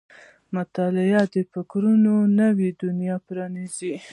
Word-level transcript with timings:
•مطالعه 0.55 1.21
د 1.33 1.35
فکرونو 1.53 2.13
نوې 2.39 2.69
دنیا 2.83 3.15
پرانیزي. 3.27 3.93